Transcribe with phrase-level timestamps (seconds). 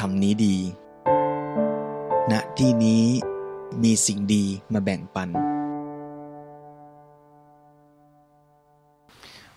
[0.00, 0.56] ทำนี้ดี
[2.32, 3.04] ณ ที่นี้
[3.84, 5.28] มีสิ่งดีมาแบ่งปัน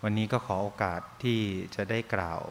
[0.04, 1.40] วันนี้ก็ขอโอกาสที่
[1.76, 2.42] จะได้กล่าว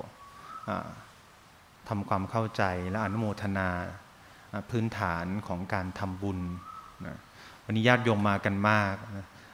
[1.88, 3.69] ทำความเข้าใจและอนุโมทนา
[4.70, 6.38] พื้นฐานของการทำบุญ
[7.06, 7.16] นะ
[7.64, 8.94] วันนี้ญาติโยมมากันมาก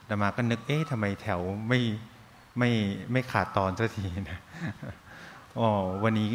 [0.07, 1.81] แต่มาก็นึก เอ๊ะทำไมแถวไม่
[2.59, 2.71] ไม่
[3.13, 4.39] ไม่ขาดตอนสักทีนะ
[5.59, 5.69] อ๋อ
[6.05, 6.31] วันนี้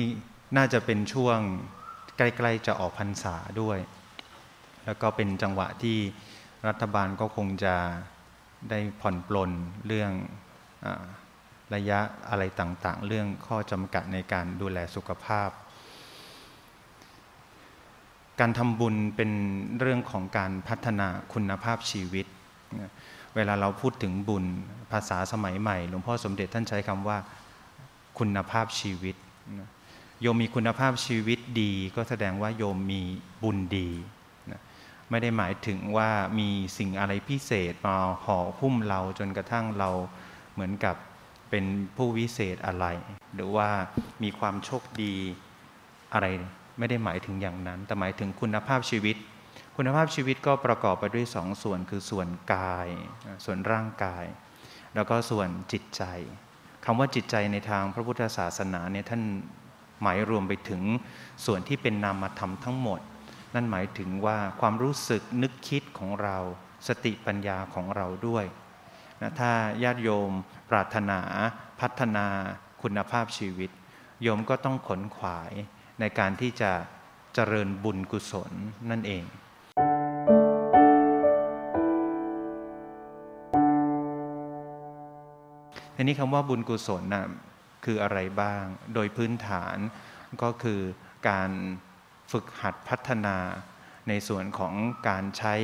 [0.57, 1.39] น่าจะเป็นช่วง
[2.19, 3.79] ใกล้ๆจะออกพรรษาด้วย
[4.85, 5.97] แล้วก็เป็นจังหวะที่
[6.67, 7.75] รัฐบาลก็คงจะ
[8.69, 9.51] ได้ผ่อนปลน
[9.87, 10.11] เรื่อง
[10.85, 10.87] อ
[11.75, 15.49] ระยะอะไรต่างๆ เรื่องข้อจำกัดในการดูแลสุขภาพ
[18.39, 19.31] การทำบุญเป็น
[19.79, 22.25] เรื่องของการพัฒนาคุณภาพชีวิต
[23.35, 24.45] เวลาเราพูดถึงบุญ
[24.91, 27.17] ภาษาสมัยใหม่ หลวงพ่อสมเด็จท่านใช้คำว่า
[28.19, 29.15] คุณภาพชีวิต
[30.21, 33.01] โยมมีคุณภาพชีวิตดี ก็แสดงว่าโยมมี
[33.43, 33.89] บุญดี
[35.09, 39.89] ไม่ได้หมายถึงว่ามีสิ่งอะไรพิเศษมาห่อหุ้มเราจนกระทั่งเรา
[40.53, 40.95] เหมือนกับ
[41.49, 42.85] เป็นผู้วิเศษอะไร
[43.35, 43.69] หรือว่า
[44.23, 45.15] มีความโชคดี
[46.13, 46.25] อะไร
[46.77, 49.17] ไม่ได้หมายถึงอย่างนั้น แต่หมายถึงคุณภาพชีวิต
[49.77, 52.87] คุณภาพชีวิตก็ประกอบไปด้วยสองส่วนคือส่วนกาย
[53.45, 54.25] ส่วนร่างกาย
[54.95, 56.03] แล้วก็ส่วนจิตใจ
[56.85, 59.23] คำว่าจิตใจในทางพระพุทธศาสนาเนี่ยท่าน
[60.01, 60.81] หมายรวมไปถึง
[61.45, 62.99] ส่วนที่เป็นนามธรรมทั้งหมด
[63.55, 66.37] นั่นหมายถึงว่าความรู้สึกนึกคิดของเรา
[66.87, 68.45] สติปัญญาของเราด้วย
[69.21, 69.51] นะถ้า
[69.83, 70.31] ญาติโยม
[70.69, 71.19] ปรารถนา
[71.81, 72.25] พัฒนา
[72.81, 73.69] คุณภาพชีวิต
[74.21, 75.51] โยมก็ต้องขนขวาย
[75.99, 76.71] ในการที่จะ
[77.35, 78.51] เจริญบุญกุศล
[78.89, 79.23] นั่นเอง
[85.95, 87.25] ทีนี้คำว่าบุญกุศลนะ
[87.91, 89.77] คืออะไรบ้าง โดยพื้นฐาน
[90.43, 90.81] ก็คือ
[91.29, 91.51] การ
[92.31, 93.37] ฝึกหัดพัฒนา
[94.09, 94.73] ในส่วนของ
[95.09, 95.55] การใช้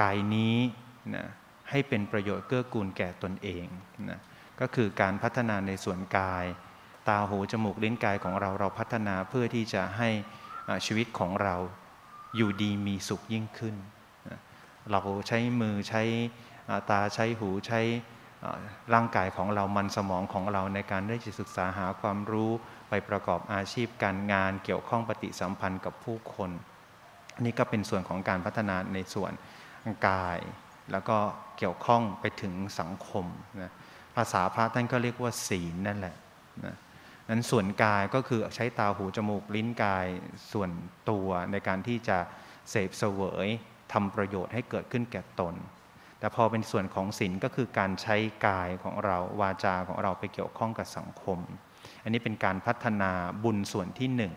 [0.00, 0.56] กายนี้
[1.14, 1.26] นะ
[1.70, 3.66] ให้เป็นประโยชน์เกื้อกูลแก่ตนเอง
[4.10, 4.20] นะ
[4.60, 6.44] ก็คือการพัฒนาในส่วนกาย
[7.08, 10.10] ตาหูจมูกลิ้นกายของเราเราพัฒนาเพื่อที่จะให้
[10.86, 11.56] ชีวิตของเรา
[12.36, 13.74] อยู่ดีมีสุขยิ่งขึ้น
[14.90, 16.02] เราใช้มือใช้
[16.90, 17.80] ตาใช้หูใช้
[18.94, 22.50] ร่างกายของเรามันสมองของเราในการได้ศึกษาหาความรู้
[22.88, 26.50] ไปประกอบอาชีพการงานเกี่ยวข้องปฏิสัมพันธ์กับผู้คน
[27.44, 29.32] นี่ก็เป็นส่วนของการพัฒนาในส่วน
[30.08, 30.38] กาย
[30.92, 31.16] แล้วก็
[31.58, 33.26] เกี่ยวข้องไปถึงสังคม
[33.62, 33.72] นะ
[34.16, 36.16] ภาษาพระท่านก็เรียกว่าศีลนั่นแหละ
[36.64, 36.76] นะ
[37.28, 40.06] นั้นส่วนกายก็คือใช้ตาหูจมูกลิ้นกาย
[40.52, 40.70] ส่วน
[41.10, 42.18] ตัวในการที่จะ
[42.70, 43.48] เสพเสวย
[43.92, 45.54] ทำประโยชน์ให้เกิดขึ้นแก่ตน
[46.20, 51.38] แต่พอเป็นส่วนของศีลก็คือการใช้กายของเราวาจาของเราไปเกี่ยวข้องกับสังคม
[52.02, 53.10] อันนี้เป็นการพัฒนา
[53.44, 54.32] บุญส่วนที่หนึ่ง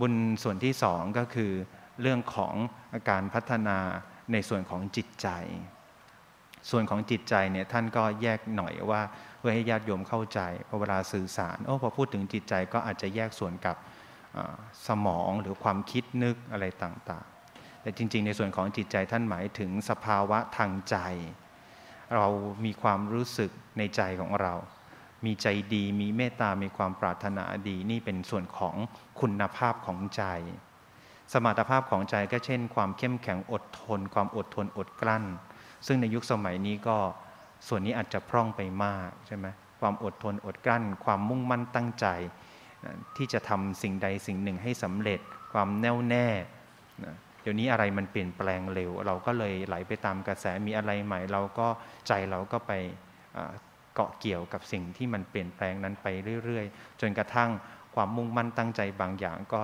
[0.00, 1.52] บุญส่วนที่สองก็คือ
[2.00, 2.54] เรื่องของ
[3.10, 3.78] การพัฒนา
[4.32, 5.28] ในส่วนของจิตใจ
[6.70, 9.02] ส่วนของจิตใจเนี่ยท่านก็แยกหน่อยว่า
[9.38, 13.76] เพื่อให้ญาติโยมเข้าใจพอเวลาสื่อสารโอ้พอพูดถึงจิตใจก็อาจจะแยกส่วนกับ
[14.86, 20.96] สมองหรือความคิดนึกอะไรต่างๆ แต่จริง ๆ ในส่วนของจิตใจท่านหมายถึงสภาวะทางใจ
[22.16, 22.28] เรา
[22.64, 24.54] มีความรู้สึกในใจของเรา
[25.24, 28.74] มีใจดี มีเมตตา มีความปรารถนาดี นี่เป็นส่วนของ
[29.20, 30.24] คุณภาพของใจ
[31.32, 35.24] สมรรถภาพของใจก็เช่น ความเข้มแข็งอดทน ความอดทนอดกลั้น
[35.86, 36.96] ซึ่งในยุคสมัยนี้ก็
[37.68, 39.46] ส่วนนี้อาจจะพร่องไปมากใช่ไหม
[39.80, 42.06] ความอดทนอดกลั้น ความมุ่งมั่นตั้งใจ
[43.16, 45.20] ที่จะทำสิ่งใดสิ่งหนึ่งให้สำเร็จ
[45.52, 46.26] ความแน่วแน่
[47.42, 51.68] เดี๋ยวนี้อะไรมันเปลี่ยนแปลงเร็ว เราก็เลยไหลไปตามกระแสมีอะไรใหม่ เราก็
[52.08, 52.72] ใจเราก็ไป
[53.94, 56.06] เกาะเกี่ยวกับสิ่งที่มันเปลี่ยนแปลงนั้นไป
[56.44, 57.50] เรื่อยๆ จนกระทั่ง
[57.94, 59.62] ความมุ่งมั่นตั้งใจบางอย่างก็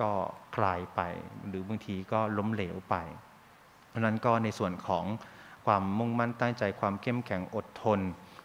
[0.00, 0.10] ก็
[0.56, 1.00] คลายไป
[1.48, 2.96] หรือบางทีก็ล้มเหลวไป
[3.88, 5.04] เพราะนั้นก็ในส่วนของ
[5.66, 8.00] ความมุ่งมั่นตั้งใจความเข้มแข็งอดทน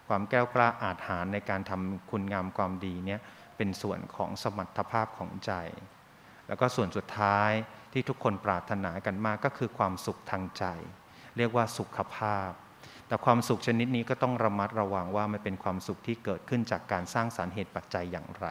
[0.07, 3.21] ความแก้วกล้าอาถรรในการทำคุณงามความดีเนี่ย
[3.61, 5.53] เป็นส่วนของสมรรถภาพของใจ
[6.47, 7.51] แล้วก็ส่วนสุดท้าย
[7.93, 10.65] ที่ทุกคนปรารถนากันมากก็คือความสุขทางใจ
[11.37, 12.49] เรียกว่าสุขภาพ
[13.07, 18.47] แต่ความสุขชนิดนี้ก็ต้องระมัดระวังว่ามันเป็นความสุขที่เกิดขึ้นจากการสร้างสารเหตุปัจจัยอย่างไร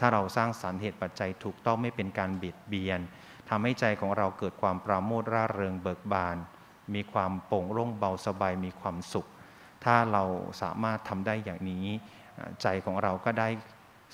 [0.00, 3.00] ถ้าเราสร้างสารเหตุปัจจัยถูกต้องไม่เป็นการเบียดเบียน
[3.48, 6.36] ทำให้ใจของเราเกิดความปราโมทร่าเริงเบิกบาน
[6.94, 9.26] มีความโปร่งโล่งเบาสบายมีความสุข
[9.84, 10.24] ถ้าเรา
[10.62, 11.86] สามารถทำได้อย่างนี้
[12.62, 13.48] ใจของเราก็ได้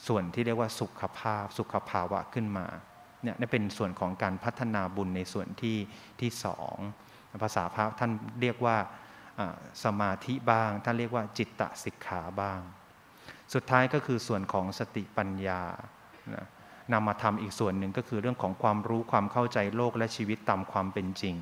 [0.06, 2.66] ส่วนที่เรียกว่าสุขภาพ สุขภาวะขึ้นมา
[3.22, 5.78] เนี่ยนี่เป็นส่วนของการพัฒนาบุญในส่วนที่
[6.20, 6.76] ที่สอง
[7.42, 8.10] ภาษาพระท่าน
[8.40, 8.76] เรียกว่า
[9.84, 12.60] สมาธิบ้าง ท่านเรียกว่าจิตตสิกขาบ้าง
[13.54, 15.60] สุดท้ายก็คือส่วนของสติปัญญา
[16.92, 21.34] นำมาทำอีกส่วนหนึ่งก็คือเรื่องของความรู้ความเข้าใจโลกและชีวิตตามความเป็นจริง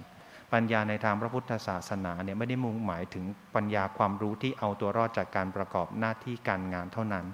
[0.53, 3.25] ปัญญาในทางพระพุทธศาสนาเนี่ยไม่ได้มุ่งหมายถึง
[3.55, 7.27] ปัญญาความรู้ที่เอาตัวรอดจากการประกอบหน้าที่การงานเท่านั้น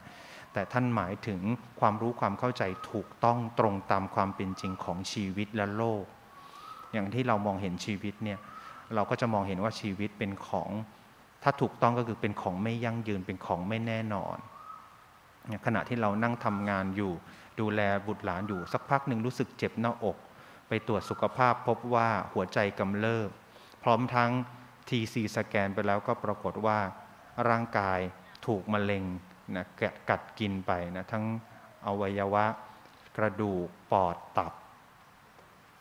[0.57, 1.41] แต่ท่านหมายถึง
[1.81, 6.05] ความรู้ความเข้าใจถูกต้องตรงตามความเป็นจริงของชีวิตและโลก
[6.93, 8.39] อย่างที่เรามองเห็นชีวิตเนี่ย
[8.95, 10.71] เราก็จะมองเห็นว่าชีวิตเป็นของ
[11.43, 14.37] ถ้าถูกต้องก็คือเป็นของไม่ยั่งยืนเป็นของไม่แน่นอน
[15.67, 17.13] ขณะที่เรานั่งทำงานอยู่
[17.61, 20.17] ดูแลบุตรหลานอยู่สักพักหนึ่งรู้สึกเจ็บหน้าอก
[20.69, 23.31] ไปตรวจสุขภาพพบว่าหัวใจกำเริบ
[23.83, 24.31] พร้อมทั้ง
[24.89, 26.79] ทีซีสแกนไปแล้วก็ปรากฏว่า
[27.49, 28.01] ร่างกาย
[28.47, 29.05] ถูกมะเร็ง
[29.57, 29.67] นะ
[30.11, 31.25] กัดกินไปนะทั้ง
[31.87, 32.45] อวัยวะ
[33.17, 34.53] กระดูกปอดตับ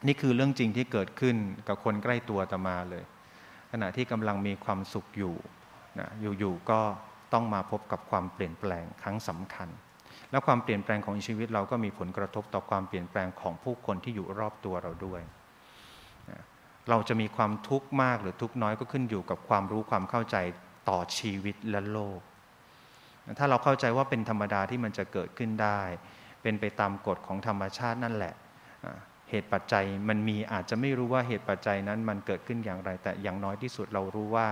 [0.07, 1.35] นี่คือเรื่องจริงที่เกิดขึ้น
[1.67, 3.03] กับคนใกล้ตัวตมาเลย
[3.71, 5.35] ขณะที่กำลังมีความสุขอยู่
[5.99, 6.81] นะอยู่ๆก็
[7.33, 9.69] ต้องมาพบกับความเปลี่ยนแปลงครั้งสำคัญ
[10.31, 15.21] และความเปลี่ยนแปลงของชีวิตเราก็มีผลกระทบต่อความเปลี่ยนแปลงของผู้คนที่อยู่รอบตัวเราด้วย
[16.89, 20.37] เราจะมีความทุกข์มากหรือทุกข์น้อยก็ขึ้นอยู่กับความรู้ความเข้าใจ
[20.89, 22.19] ต่อชีวิตและโลก
[23.39, 25.81] ถ้าเราเข้าใจว่าเป็นธรรมดาที่มันจะเกิดขึ้นได้
[26.41, 28.33] เป็นไปตามกฎของธรรมชาตินั่นแหละ
[29.29, 34.47] เหตุปัจจัยมันมีอาจจะไม่รู้ว่าเหตุปัจจัยนั้นมันเกิดขึ้นอย่างไร แต่อย่างน้อยที่สุดเรารู้ว่า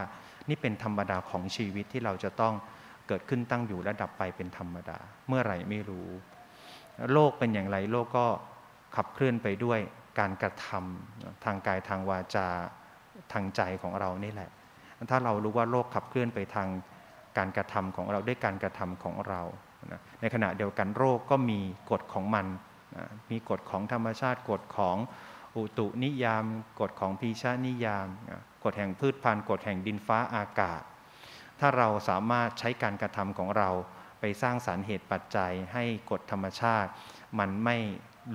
[0.49, 2.53] นี่เป็นธรรมดาของชีวิตที่เราจะต้อง
[3.07, 4.97] เกิดขึ้นตั้งอยู่และดับไปเป็นธรรมดา
[5.27, 6.07] เมื่อไหร่ไม่รู้
[7.13, 8.25] โลกเป็นอย่างไรโลกก็
[8.95, 9.79] ขับเคลื่อนไปด้วย
[10.19, 12.47] การกระทำทางกายทางวาจา
[13.33, 14.49] ทางใจของเรานี่แหละ
[15.11, 16.67] ถ้าเรารู้ว่าโลกขับเคลื่อนไปทาง
[17.37, 19.41] การกระทำของเราด้วยการกระทำของเรา
[20.21, 21.59] ในขณะเดียวกันโรคก็มี
[21.91, 22.45] กฎของมัน
[23.31, 24.97] มีกฎของธรรมชาติกฎของ
[25.57, 26.45] อุตุนิยาม
[26.79, 28.07] กฎของพีชานิยาม
[28.63, 30.81] กฎแห่งพืชพันธุ์กฎแห่งดินฟ้าอากาศ
[31.59, 33.69] ถ้าเราสามารถใช้การกระทำของเรา
[34.19, 36.89] ไปสร้างสารเหตุปัจจัยให้กฎธรรมชาติ
[37.39, 37.77] มันไม่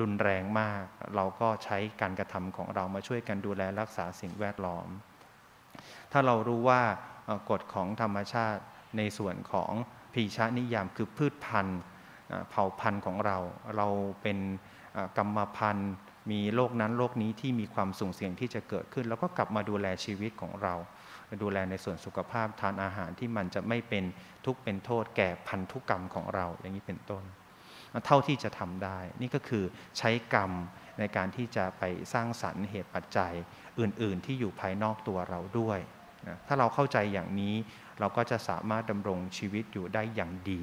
[0.00, 0.82] รุนแรงมาก
[1.14, 4.88] เราก็ใช้การกระทำของเรามาช่วยกันดูแลรักษาสิ่งแวดล้อม
[6.12, 6.82] ถ้าเรารู้ว่า
[7.50, 8.62] กฎของธรรมชาติ
[8.96, 9.72] ในส่วนของ
[10.12, 11.80] พีชานิยามคือพืชพันธุ์
[12.50, 13.38] เผ่าพันธุ์ของเรา
[13.76, 13.88] เรา
[14.22, 14.38] เป็น
[15.18, 15.92] กรรมพันธุ์
[16.30, 20.74] มีโรคนั้นโรคนี้ที่มีความสุ่มเสี่ยงที่จะเกิดขึ้น แล้วก็กลับมาดูแลชีวิตของเรา
[21.42, 24.04] ดูแลในส่วนสุขภาพทานอาหารที่มันจะไม่เป็น
[24.44, 27.24] ทุกข์เป็นโทษแก่พันธุกรรมของเราอย่างนี้เป็นต้น
[28.06, 29.64] เท่าที่จะทำได้ นี่ก็คือ
[29.98, 30.52] ใช้กรรม
[30.98, 31.82] ในการที่จะไป
[32.12, 33.32] สร้างสรรค์เหตุปัจจัย
[33.80, 35.80] อื่น ๆ ที่อยู่ภายนอกตัวเราด้วย
[36.26, 37.54] นะถ้าเราเข้าใจอย่างนี้
[38.00, 40.62] เราก็จะสามารถดำรงชีวิตอยู่ได้อย่างดี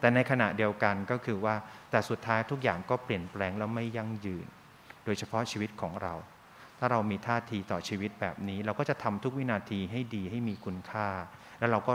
[0.00, 1.54] แต่ในขณะเดียวกันก็คือว่า
[1.90, 4.46] แต่สุดท้ายทุกอย่างก็เปลี่ยนแปลงแล้วไม่ยั่งยืน
[5.04, 6.14] โดยเฉพาะชีวิตของเรา
[6.78, 11.08] ถ้าเรามีท่าทีต่อชีวิตแบบนี้ เราก็จะทำทุกวินาทีให้ดีให้มีคุณค่า
[11.58, 11.92] แล้วเราก็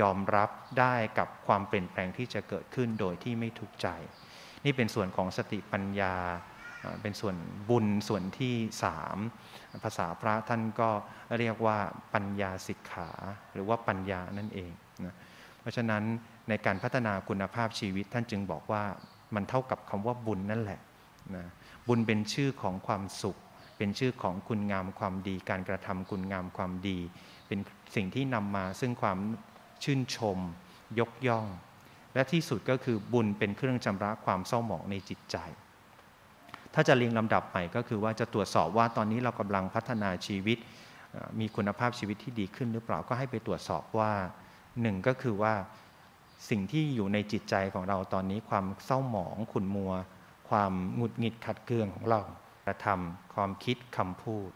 [0.00, 3.88] ยอมรับได้กับความเปลี่ยนแปลงที่จะเกิดขึ้นโดยที่ไม่ทุกข์ใจ
[4.64, 6.14] นี่เป็นส่วนของสติปัญญา
[7.02, 7.36] เป็นส่วน
[7.70, 9.18] บุญส่วนที่สาม
[9.84, 10.90] ภาษาพระท่านก็
[11.38, 11.78] เรียกว่า
[12.14, 13.10] ปัญญาสิกขา
[13.52, 14.72] หรือว่าปัญญานั่นเอง
[15.04, 15.14] นะ
[15.60, 16.02] เพราะฉะนั้น
[16.48, 18.84] ในการพัฒนาคุณภาพชีวิตท่านจึงบอกว่า
[19.34, 20.80] มันเท่ากับคำว่าบุญนั่นแหละ
[21.36, 21.46] นะ
[21.88, 23.36] บุญเป็นชื่อของความสุข
[23.78, 26.98] เป็นชื่อของคุณงามความดี การกระทำคุณงามความดี
[27.46, 27.58] เป็น
[27.94, 29.18] สิ่งที่นำมาซึ่งความ
[29.84, 30.38] ชื่นชม
[31.00, 31.46] ยกย่อง
[32.14, 35.36] และที่สุดก็คือบุญเป็นเครื่องชำระความเศร้าหมองในจิตใจ
[36.74, 40.58] ถ้าจะเรียงลำดับใหม่ก็คือว่าจะตรวจสอบว่าตอนนี้เรากำลังพัฒนาชีวิต
[41.40, 44.12] มีคุณภาพชีวิตที่ดีขึ้นหรือเปล่าก็ให้ไปตรวจสอบว่า
[44.80, 45.54] หนึ่งก็คือว่า
[46.50, 49.92] สิ่งที่อยู่ในจิตใจของเราตอนนี้ความเศร้าหมองขุ่นมัว
[50.48, 52.20] ความหงุดหงิดขัดเคืองของเรา
[52.66, 54.50] กระทำความคิดคำพูด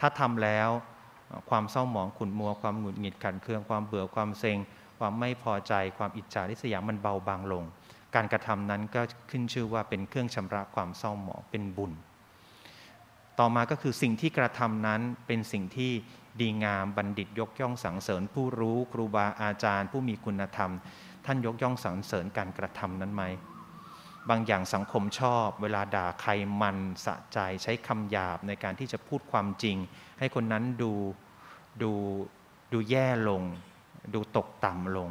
[0.00, 0.70] ถ้าทำแล้ว
[1.50, 4.58] ความเศร้าหมองขุ่นมัว ความหงุดหงิดขัดเคือง ความเบื่อความเซ็ง
[4.98, 7.64] ความไม่พอใจความอิจฉาริษยามันเบาบางลง
[8.14, 11.92] การกระทำนั้นก็ขึ้นชื่อว่าเป็นเครื่องชำระความเศร้าหมองเป็นบุญ
[13.38, 15.92] ต่อมาก็คือสิ่งที่กระทำนั้นเป็นสิ่งที่
[16.40, 20.70] ดีงามบัณฑิตยกย่องสรรเสริญ ผู้รู้ครูบาอาจารย์ ผู้มีคุณธรรม
[21.26, 23.22] ท่านยกย่องสรรเสริญการกระทำนั้นไหม
[24.28, 26.30] บางอย่างสังคมชอบ เวลาด่าใคร
[26.62, 29.76] มันสะใจใช้คำหยาบในการที่จะพูดความจริง
[30.18, 30.92] ให้คนนั้นดู
[31.82, 31.92] ดู
[32.72, 33.42] ดูแย่ลง
[34.14, 35.08] ดูตกต่ำลง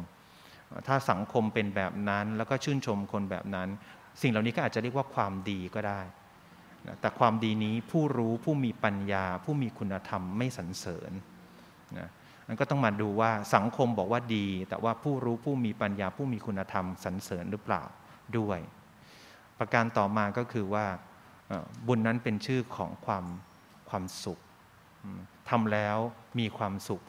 [0.86, 3.68] ถ้าสังคมเป็นแบบนั้นแล้วก็ชื่นชมคนแบบนั้น
[4.22, 6.00] สิ่งเหล่านี้ก็อาจจะเรียกว่าความดีก็ได้
[7.00, 11.12] แต่ความดีนี้ผู้รู้ผู้มีปัญญา ผู้มีคุณธรรมไม่สรรเสริญ
[11.98, 12.08] นะ
[12.46, 17.82] นั่นก็ต้องมาดูว่าสังคมบอกว่าดี แต่ว่าผู้รู้ผู้มีปัญญา ผู้มีคุณธรรมสรรเสริญหรือเปล่า
[18.38, 18.58] ด้วย
[19.58, 20.86] ประการต่อมาก็คือว่า
[21.86, 23.24] บุญนั้นเป็นชื่อของความ
[23.90, 24.38] ความสุข
[25.50, 25.96] ทำแล้ว
[26.38, 27.02] มีความสุข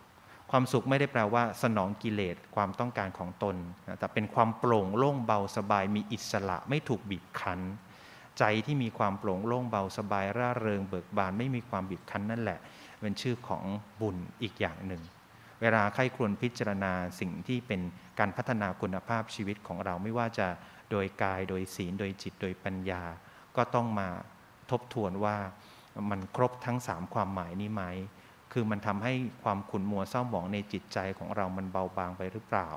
[0.51, 3.55] ความสุขไม่ได้แปลว่า สนองกิเลสความต้องการของตน
[3.99, 7.59] แต่เป็นความโปร่งโล่งเบาสบายมีอิสระไม่ถูกบีบคั้น
[8.39, 12.59] ใจที่มีความโปร่งโล่งเบาสบายร่าเริงเบิกบานไม่มีความบีบคั้นนั่นแหละ
[13.01, 13.63] เป็นชื่อของ
[14.01, 15.01] บุญอีกอย่างหนึ่ง
[15.61, 17.81] เวลาใครควรพิจารณาสิ่งที่เป็น
[18.19, 20.47] การพัฒนาคุณภาพชีวิตของเราไม่ว่าจะ
[20.91, 23.03] โดยกายโดยศีลโดยจิตโดยปัญญา
[23.55, 24.07] ก็ต้องมา
[24.71, 25.37] ทบทวนว่า
[26.09, 27.83] มันครบทั้งสามความหมายนี้ไหม
[28.53, 29.13] คือมันทำให้
[29.43, 32.69] ความขุ่นมัวเศร้าหมองในจิตใจของเรามันเบาบางไปหรือเปล่า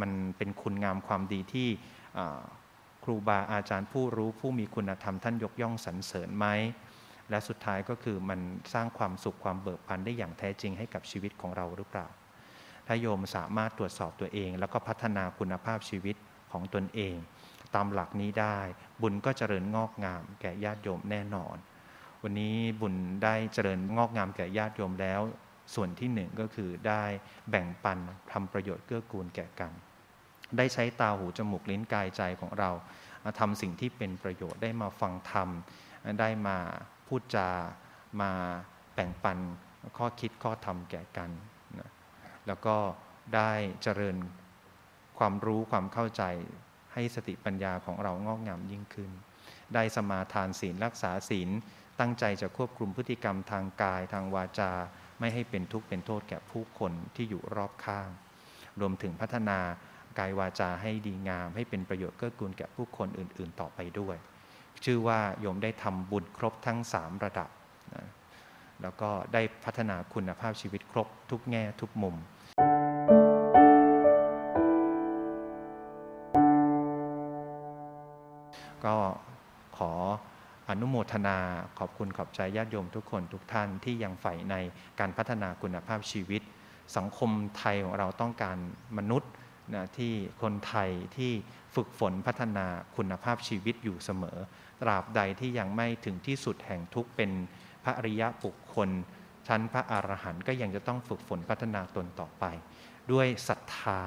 [0.00, 1.68] มันเป็นคุณงามความดีที่
[3.04, 6.46] ครูบาอาจารย์ผู้รู้ผู้มีคุณธรรมท่านยกย่องสรรเสริญไหม
[7.30, 8.40] และสุดท้ายก็คือมัน
[8.72, 12.06] สร้างความสุขความเบิกบานได้อย่างแท้จริงให้กับชีวิตของเราหรือเปล่า
[12.86, 16.16] ถ้าโยมสามารถตรวจสอบตัวเอง แล้วก็พัฒนาคุณภาพชีวิต
[16.52, 17.16] ของตนเอง
[17.74, 18.58] ตามหลักนี้ได้
[19.02, 21.56] บุญก็เจริญงอกงาม แก่ญาติโยมแน่นอน
[22.28, 25.20] วันนี้บุญได้เจริญงอกงามแก่ญาติโยมแล้ว
[25.74, 27.04] ส่วนที่หนึ่งก็คือได้
[27.50, 27.98] แบ่งปัน
[28.32, 29.72] ทำประโยชน์เกื้อกูลแก่กัน
[30.56, 32.70] ได้ใช้ตาหูจมูกลิ้นกายใจของเรา
[33.40, 35.48] ทำสิ่งที่เป็นประโยชน์ได้มาฟังธรรม
[36.20, 36.58] ได้มา
[37.06, 37.48] พูดจา
[38.20, 38.32] มา
[38.94, 39.38] แบ่งปัน
[39.98, 41.30] ข้อคิดข้อธรรมแก่กัน
[41.78, 41.90] นะ
[42.46, 42.76] แล้วก็
[43.34, 43.52] ได้
[43.82, 44.16] เจริญ
[45.18, 46.22] ความรู้ความเข้าใจ
[46.92, 49.10] ให้สติปัญญาของเรางอกงามยิ่งขึ้น
[49.74, 51.50] ได้สมาทานศีลรักษาศีล
[52.00, 54.72] ตั้งใจจะควบคุมพฤติกรรมทางกายทางวาจา
[55.20, 58.08] ไม่ให้เป็นทุกข์เป็นโทษแก่ผู้คนที่อยู่รอบข้าง
[58.80, 59.58] รวมถึงพัฒนา
[60.18, 64.16] กายวาจาให้ดีงาม ให้เป็นประโยชน์เกื้อกูลแก่ผู้คนอื่น ๆ ต่อไปด้วย
[64.84, 67.48] ชื่อว่าโยมได้ทำบุญครบทั้ง 3 ระดับ
[67.94, 68.06] นะ
[68.82, 72.16] แล้วก็ได้พัฒนาคุณภาพชีวิตครบทุกแง่ทุกมุม
[80.80, 81.38] นุโมทนา
[81.78, 84.54] ขอบคุณขอบใจญาติโยมทุกคนทุกท่านที่ยังใฝ่ใน
[85.00, 86.42] การพัฒนาคุณภาพชีวิต
[86.96, 88.56] สังคมไทยของเราต้องการ
[88.98, 89.30] มนุษย์
[89.74, 91.32] นะที่คนไทยที่
[91.74, 92.66] ฝึกฝนพัฒนา
[92.96, 94.38] คุณภาพชีวิตอยู่เสมอ
[94.82, 97.30] ตราบใดที่ยังไม่ถึงที่สุดแห่งทุกเป็น
[97.84, 98.88] พระอริยะบุคคล
[99.48, 102.44] ชั้นพระอรหันต์ก็ยังจะต้องฝึกฝนพัฒนาตนต่อไป
[103.12, 104.00] ด้วยศรัทธา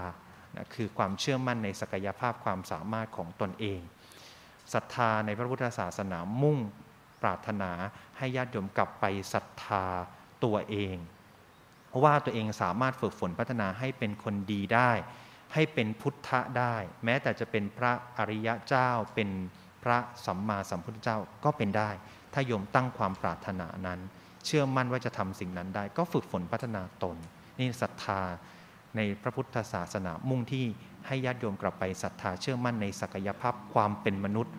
[0.55, 3.79] นะคือความเชื่อมั่นในศักยภาพความสามารถของตนเอง
[4.73, 6.57] ศรัทธาในพระพุทธศาสนามุ่ง
[7.21, 7.71] ปรารถนา
[8.17, 9.85] ให้ญาติโยมกลับไปศรัทธา
[10.43, 10.97] ตัวเอง
[12.03, 14.91] ว่าตัวเองสามารถฝึกฝนพัฒนาให้เป็นคนดีได้
[15.53, 19.29] ให้เป็นพุทธะได้ แม้แต่จะเป็นพระอริยะเจ้าเป็น
[19.83, 21.89] พระสัมมาสัมพุทธเจ้าก็เป็นได้
[22.33, 23.99] ถ้าโยมตั้งความปรารถนานั้น
[24.45, 27.17] เชื่อมั่นว่าจะทำสิ่งนั้นได้ ก็ฝึกฝนพัฒนาตน
[27.59, 28.21] นี่ศรัทธา
[28.95, 30.65] ในพระพุทธศาสนามุ่งที่
[31.07, 34.55] ให้ญาติโยมกลับไปศรัทธาเชื่อมั่นในศักยภาพความเป็นมนุษย์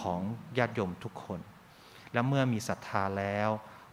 [0.00, 0.20] ของ
[0.58, 1.40] ญาติโยมทุกคน
[2.12, 3.48] และเมื่อมีศรัทธาแล้ว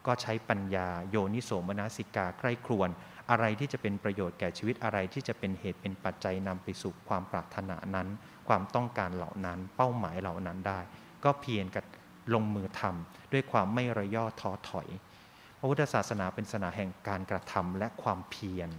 [0.08, 2.90] ก็ใช้ปัญญาโยนิโสมนสิกาใคร่ครวญ
[3.30, 8.08] อะไรที่จะเป็นประโยชน์แก่ชีวิตอะไรที่จะเป็นเหตุเป็นปัจจัยนำไปสู่ความปรารถนานั้น
[8.48, 10.80] ความต้องการเหล่านั้น เป้าหมายเหล่านั้นได้
[11.24, 11.84] ก็เพียรกับ
[12.34, 14.88] ลงมือทำด้วยความไม่ระย่อท้อถอย
[15.60, 18.70] พระพุทธศาสนาเป็นศาสนาแห่งการกระทำและความเพียร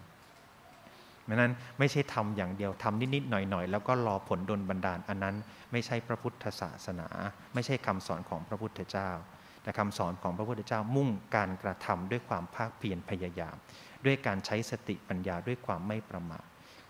[1.26, 5.36] เพราะนั้นไม่ใช่ทำอย่างเดียวทำนิดๆหน่อยๆ แล้วก็รอผลดลบันดาลอันนั้น
[5.72, 7.08] ไม่ใช่พระพุทธศาสนา
[7.54, 9.10] ไม่ใช่คำสอนของพระพุทธเจ้า
[9.62, 13.56] แต่คำสอนของพระพุทธเจ้ามุ่งการกระทำด้วยความภาคเพียรพยายาม
[14.06, 16.44] ด้วยการใช้สติปัญญาด้วยความไม่ประมาท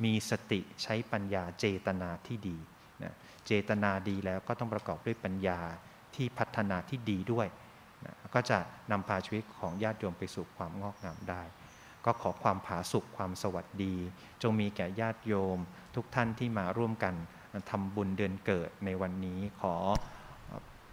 [0.04, 2.58] มีสติใช้ปัญญาเจตนาที่ดี
[3.02, 3.14] นะ
[3.46, 5.60] เจตนาดีแล้วก็ต้องประกอบด้วยปัญญา
[6.14, 7.46] ที่พัฒนาที่ดีด้วย
[8.04, 8.58] นะก็จะ
[8.90, 11.42] นำพาชีวิตของญาติโยมไปสู่ความงอกงามได้
[12.06, 13.94] ก็ขอความผาสุขความสวัสดี
[14.42, 15.58] จงมีแก่ญาติโยม
[15.94, 17.14] ทุกท่านที่มาร่วมกัน
[17.70, 19.74] ทำบุญเดือนเกิดในวันนี้ขอ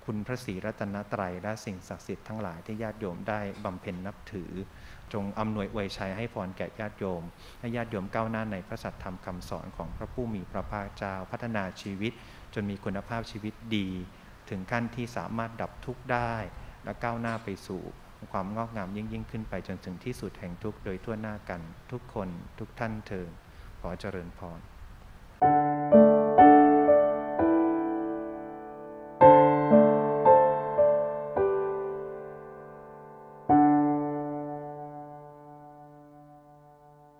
[0.05, 4.51] คุณพระศรีรัตนตรัยและสิ่งศักดิ์สิทธิ์ทั้งหลายที่ญาติโยมได้บำเพ็ญนับถือ
[5.13, 7.23] จงอำนวยอวยชัยให้พรแก่ญาติโยม
[7.59, 12.13] ให้ญาติโยมก้าวหน้าในพระสัทธรรมคำสอนของพระผู้มีพระภาคเจ้าพัฒนาชีวิต
[12.53, 13.89] จนมีคุณภาพชีวิตดี
[14.49, 16.33] ถึงขั้นที่สามารถดับทุกข์ได้
[16.83, 17.81] และก้าวหน้าไปสู่
[18.31, 21.61] ความงอกงามยิ่งยิ่งขึ้นไปจนถึงที่สุดแห่งทุกโดยทั่วหน้ากัน
[21.91, 23.31] ทุกคนทุกท่านเถิด
[23.81, 24.59] ขอเจริญพร